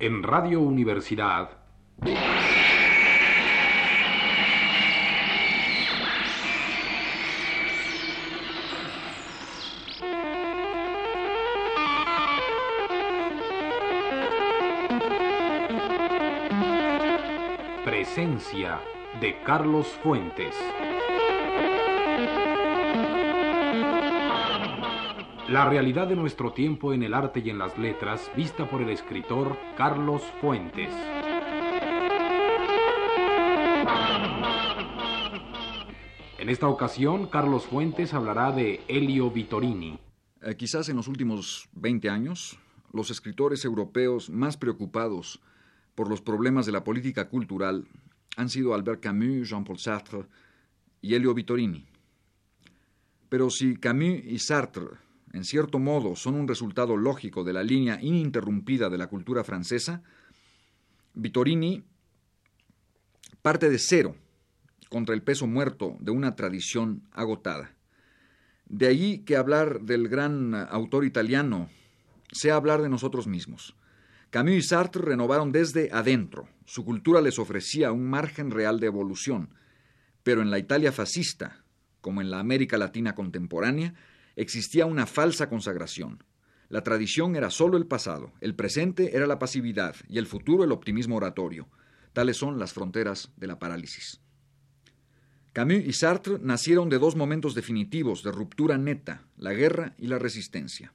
[0.00, 1.50] En Radio Universidad.
[17.84, 18.78] Presencia
[19.20, 20.54] de Carlos Fuentes.
[25.48, 28.90] La realidad de nuestro tiempo en el arte y en las letras, vista por el
[28.90, 30.92] escritor Carlos Fuentes.
[36.38, 39.98] En esta ocasión, Carlos Fuentes hablará de Elio Vittorini.
[40.42, 42.58] Eh, quizás en los últimos 20 años,
[42.92, 45.40] los escritores europeos más preocupados
[45.94, 47.86] por los problemas de la política cultural
[48.36, 50.26] han sido Albert Camus, Jean-Paul Sartre
[51.00, 51.86] y Elio Vittorini.
[53.30, 55.07] Pero si Camus y Sartre,
[55.38, 60.02] en cierto modo, son un resultado lógico de la línea ininterrumpida de la cultura francesa,
[61.14, 61.84] Vittorini
[63.40, 64.16] parte de cero
[64.88, 67.74] contra el peso muerto de una tradición agotada.
[68.66, 71.70] De ahí que hablar del gran autor italiano
[72.32, 73.74] sea hablar de nosotros mismos.
[74.30, 76.48] Camus y Sartre renovaron desde adentro.
[76.66, 79.50] Su cultura les ofrecía un margen real de evolución.
[80.22, 81.64] Pero en la Italia fascista,
[82.00, 83.94] como en la América Latina contemporánea,
[84.38, 86.22] existía una falsa consagración.
[86.68, 90.70] La tradición era solo el pasado, el presente era la pasividad y el futuro el
[90.70, 91.68] optimismo oratorio.
[92.12, 94.20] Tales son las fronteras de la parálisis.
[95.52, 100.18] Camus y Sartre nacieron de dos momentos definitivos de ruptura neta, la guerra y la
[100.18, 100.92] resistencia.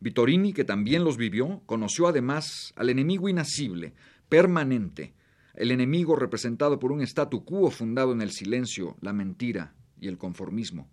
[0.00, 3.92] Vittorini, que también los vivió, conoció además al enemigo inacible,
[4.28, 5.12] permanente,
[5.54, 10.16] el enemigo representado por un statu quo fundado en el silencio, la mentira y el
[10.16, 10.90] conformismo.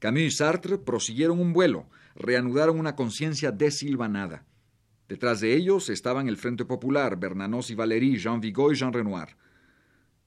[0.00, 4.46] Camus y Sartre prosiguieron un vuelo, reanudaron una conciencia desilvanada.
[5.08, 9.36] Detrás de ellos estaban el Frente Popular, Bernanos y Valéry, Jean Vigo y Jean Renoir.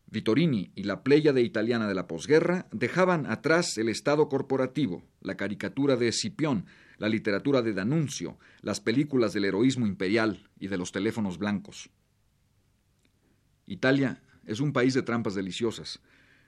[0.07, 5.95] Vittorini y la pléyade italiana de la posguerra dejaban atrás el Estado corporativo, la caricatura
[5.95, 6.67] de Escipión,
[6.99, 11.89] la literatura de Danuncio, las películas del heroísmo imperial y de los teléfonos blancos.
[13.65, 15.99] Italia es un país de trampas deliciosas.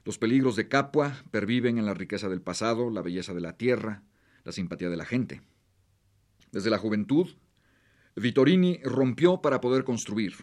[0.05, 4.03] Los peligros de Capua perviven en la riqueza del pasado, la belleza de la tierra,
[4.43, 5.41] la simpatía de la gente.
[6.51, 7.27] Desde la juventud,
[8.15, 10.35] Vittorini rompió para poder construir.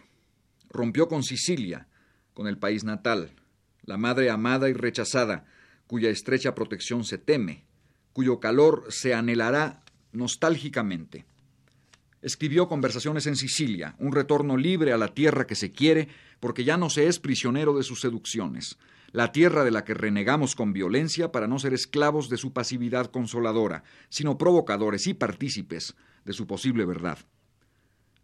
[0.69, 1.87] Rompió con Sicilia,
[2.33, 3.31] con el país natal,
[3.83, 5.45] la madre amada y rechazada,
[5.87, 7.63] cuya estrecha protección se teme,
[8.11, 11.25] cuyo calor se anhelará nostálgicamente.
[12.23, 16.07] Escribió Conversaciones en Sicilia, un retorno libre a la tierra que se quiere,
[16.39, 18.77] porque ya no se es prisionero de sus seducciones,
[19.11, 23.11] la tierra de la que renegamos con violencia para no ser esclavos de su pasividad
[23.11, 27.17] consoladora, sino provocadores y partícipes de su posible verdad.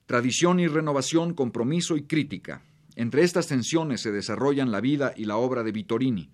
[0.05, 2.61] Tradición y renovación, compromiso y crítica.
[2.95, 6.29] Entre estas tensiones se desarrollan la vida y la obra de Vittorini.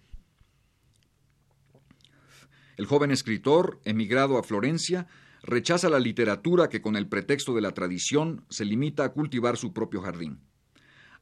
[2.78, 5.08] El joven escritor, emigrado a Florencia,
[5.46, 9.74] rechaza la literatura que con el pretexto de la tradición se limita a cultivar su
[9.74, 10.40] propio jardín.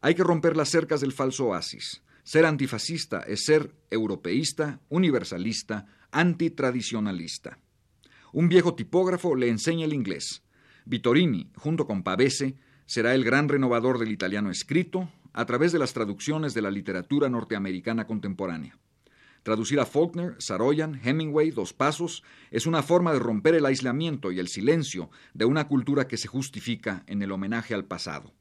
[0.01, 2.03] Hay que romper las cercas del falso oasis.
[2.23, 7.59] Ser antifascista es ser europeísta, universalista, antitradicionalista.
[8.31, 10.43] Un viejo tipógrafo le enseña el inglés.
[10.85, 15.93] Vittorini, junto con Pavese, será el gran renovador del italiano escrito a través de las
[15.93, 18.77] traducciones de la literatura norteamericana contemporánea.
[19.43, 24.39] Traducir a Faulkner, Saroyan, Hemingway, Dos Pasos, es una forma de romper el aislamiento y
[24.39, 28.33] el silencio de una cultura que se justifica en el homenaje al pasado.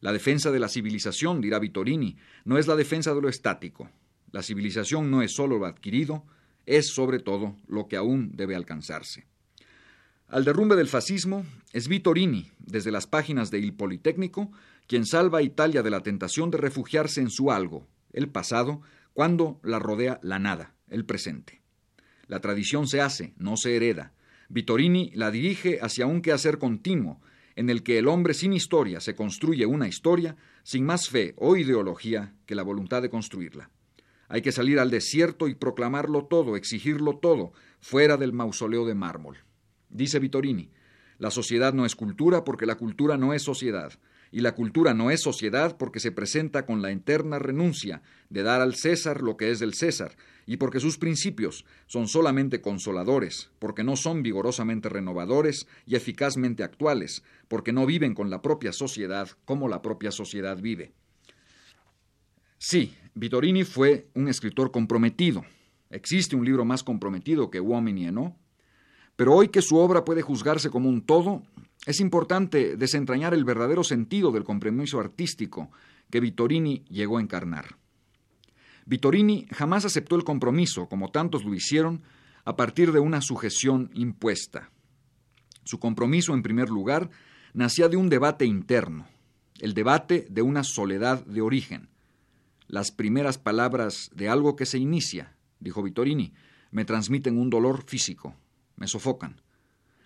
[0.00, 3.90] La defensa de la civilización, dirá Vittorini, no es la defensa de lo estático.
[4.32, 6.24] La civilización no es solo lo adquirido,
[6.64, 9.26] es sobre todo lo que aún debe alcanzarse.
[10.28, 14.50] Al derrumbe del fascismo es Vittorini, desde las páginas de Il Politécnico,
[14.86, 18.82] quien salva a Italia de la tentación de refugiarse en su algo, el pasado,
[19.18, 21.60] cuando la rodea la nada, el presente.
[22.28, 24.12] La tradición se hace, no se hereda.
[24.48, 27.20] Vittorini la dirige hacia un quehacer continuo,
[27.56, 31.56] en el que el hombre sin historia se construye una historia sin más fe o
[31.56, 33.72] ideología que la voluntad de construirla.
[34.28, 39.38] Hay que salir al desierto y proclamarlo todo, exigirlo todo, fuera del mausoleo de mármol.
[39.88, 40.70] Dice Vittorini,
[41.18, 43.98] la sociedad no es cultura porque la cultura no es sociedad
[44.30, 48.60] y la cultura no es sociedad porque se presenta con la eterna renuncia de dar
[48.60, 50.16] al César lo que es del César,
[50.46, 57.22] y porque sus principios son solamente consoladores, porque no son vigorosamente renovadores y eficazmente actuales,
[57.48, 60.92] porque no viven con la propia sociedad como la propia sociedad vive.
[62.58, 65.44] Sí, Vittorini fue un escritor comprometido.
[65.90, 68.36] Existe un libro más comprometido que Uomini e No,
[69.16, 71.42] pero hoy que su obra puede juzgarse como un todo,
[71.86, 75.70] Es importante desentrañar el verdadero sentido del compromiso artístico
[76.10, 77.76] que Vittorini llegó a encarnar.
[78.86, 82.02] Vittorini jamás aceptó el compromiso, como tantos lo hicieron,
[82.44, 84.70] a partir de una sujeción impuesta.
[85.64, 87.10] Su compromiso, en primer lugar,
[87.52, 89.06] nacía de un debate interno,
[89.60, 91.90] el debate de una soledad de origen.
[92.66, 96.32] Las primeras palabras de algo que se inicia, dijo Vittorini,
[96.70, 98.34] me transmiten un dolor físico,
[98.76, 99.40] me sofocan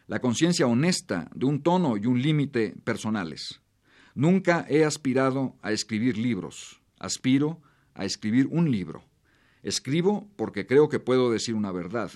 [0.06, 3.60] la conciencia honesta de un tono y un límite personales.
[4.14, 7.60] Nunca he aspirado a escribir libros, aspiro
[7.94, 9.04] a escribir un libro.
[9.62, 12.10] Escribo porque creo que puedo decir una verdad,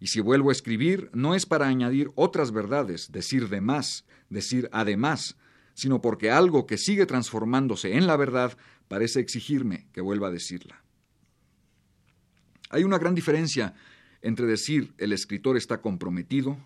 [0.00, 4.68] y si vuelvo a escribir no es para añadir otras verdades, decir de más, decir
[4.72, 5.36] además,
[5.74, 8.56] sino porque algo que sigue transformándose en la verdad
[8.88, 10.82] parece exigirme que vuelva a decirla.
[12.70, 13.74] Hay una gran diferencia
[14.20, 16.58] entre decir el escritor está comprometido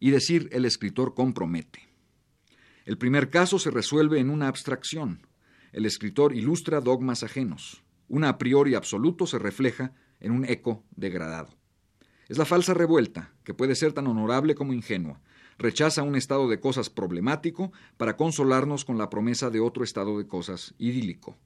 [0.00, 1.88] y decir el escritor compromete.
[2.84, 5.26] El primer caso se resuelve en una abstracción.
[5.72, 7.82] El escritor ilustra dogmas ajenos.
[8.08, 11.58] Un a priori absoluto se refleja en un eco degradado.
[12.28, 15.20] Es la falsa revuelta, que puede ser tan honorable como ingenua.
[15.58, 20.26] Rechaza un estado de cosas problemático para consolarnos con la promesa de otro estado de
[20.26, 21.36] cosas idílico.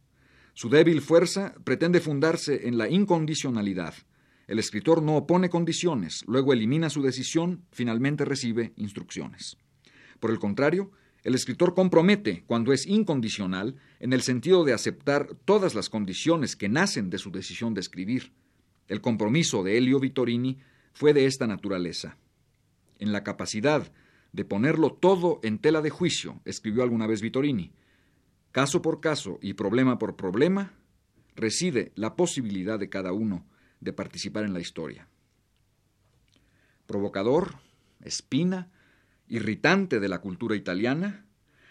[0.54, 3.94] Su débil fuerza pretende fundarse en la incondicionalidad,
[4.46, 9.56] el escritor no opone condiciones, luego elimina su decisión, finalmente recibe instrucciones.
[10.20, 10.90] Por el contrario,
[11.24, 16.68] el escritor compromete cuando es incondicional en el sentido de aceptar todas las condiciones que
[16.68, 18.32] nacen de su decisión de escribir.
[18.88, 20.58] El compromiso de Elio Vittorini
[20.92, 22.18] fue de esta naturaleza.
[22.98, 23.92] En la capacidad
[24.32, 27.72] de ponerlo todo en tela de juicio, escribió alguna vez Vittorini.
[28.50, 30.72] Caso por caso y problema por problema,
[31.36, 33.46] reside la posibilidad de cada uno
[33.82, 35.08] de participar en la historia.
[36.86, 37.56] Provocador,
[38.00, 38.70] espina,
[39.28, 41.26] irritante de la cultura italiana,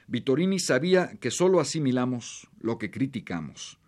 [0.08, 3.80] Vittorini sabía que sólo asimilamos lo que criticamos.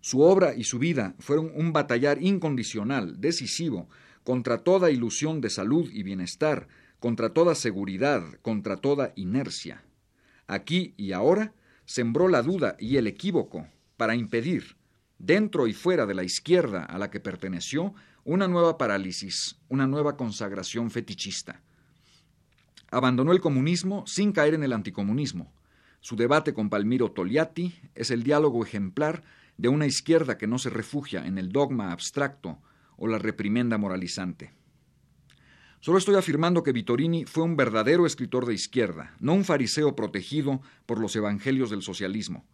[0.00, 3.88] Su obra y su vida fueron un batallar incondicional, decisivo,
[4.24, 6.68] contra toda ilusión de salud y bienestar,
[6.98, 9.82] contra toda seguridad, contra toda inercia.
[10.46, 11.54] Aquí y ahora
[11.86, 13.66] sembró la duda y el equívoco
[13.96, 14.76] para impedir
[15.20, 17.94] dentro y fuera de la izquierda a la que perteneció,
[18.24, 21.60] una nueva parálisis, una nueva consagración fetichista.
[22.90, 25.52] Abandonó el comunismo sin caer en el anticomunismo.
[26.00, 29.22] Su debate con Palmiro Togliatti es el diálogo ejemplar
[29.58, 32.58] de una izquierda que no se refugia en el dogma abstracto
[32.96, 34.52] o la reprimenda moralizante.
[35.80, 40.60] Solo estoy afirmando que Vittorini fue un verdadero escritor de izquierda, no un fariseo protegido
[40.86, 42.44] por los evangelios del socialismo.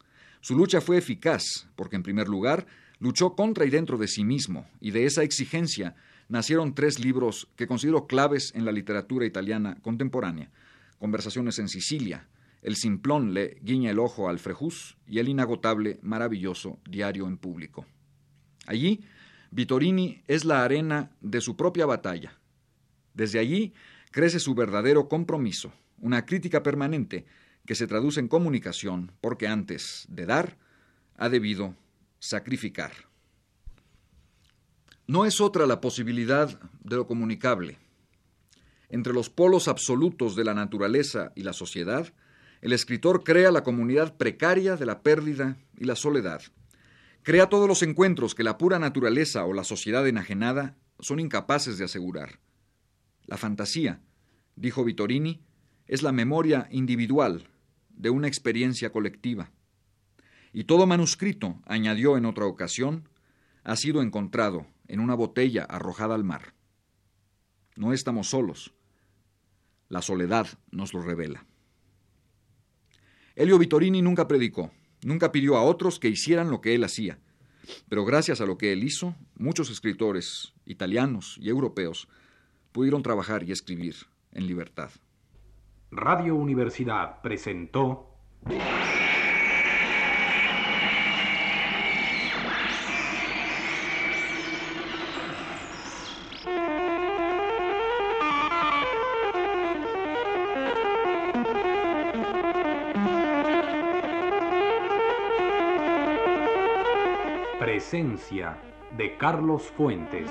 [0.41, 2.67] Su lucha fue eficaz, porque en primer lugar
[2.99, 5.95] luchó contra y dentro de sí mismo, y de esa exigencia
[6.29, 10.51] nacieron tres libros que considero claves en la literatura italiana contemporánea,
[10.99, 12.27] Conversaciones en Sicilia,
[12.63, 17.85] El simplón le guiña el ojo al frejus y el inagotable, maravilloso Diario en Público.
[18.67, 19.05] Allí,
[19.51, 22.39] Vittorini es la arena de su propia batalla.
[23.15, 23.75] Desde allí
[24.11, 27.27] crece su verdadero compromiso, una crítica permanente
[27.67, 30.57] que se traduce en comunicación porque antes de dar
[31.17, 31.75] ha debido
[32.19, 32.93] sacrificar.
[35.07, 37.79] No es otra la posibilidad de lo comunicable.
[38.89, 42.13] Entre los polos absolutos de la naturaleza y la sociedad,
[42.61, 46.43] el escritor crea la comunidad precaria de la pérdida y la soledad.
[47.23, 51.85] Crea todos los encuentros que la pura naturaleza o la sociedad enajenada son incapaces de
[51.85, 52.39] asegurar.
[53.27, 54.01] La fantasía,
[54.55, 55.43] dijo Vittorini,
[55.87, 57.49] es la memoria individual
[57.97, 59.51] de una experiencia colectiva.
[60.53, 63.09] Y todo manuscrito, añadió en otra ocasión,
[63.65, 66.55] ha sido encontrado en una botella arrojada al mar.
[67.75, 68.73] No estamos solos.
[69.89, 71.47] La soledad nos lo revela.
[73.35, 74.71] Elio Vittorini nunca predicó,
[75.03, 77.19] nunca pidió a otros que hicieran lo que él hacía.
[77.89, 82.09] Pero gracias a lo que él hizo, muchos escritores italianos y europeos
[82.73, 83.97] pudieron trabajar y escribir
[84.33, 84.91] en libertad.
[85.93, 88.11] Radio Universidad presentó
[107.61, 108.59] Presencia
[108.97, 110.31] de Carlos Fuentes.